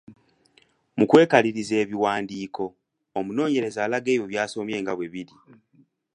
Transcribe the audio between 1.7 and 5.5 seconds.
ebiwandiiko, omunoonyereza alaga ebyo by’asomye nga bwe biri.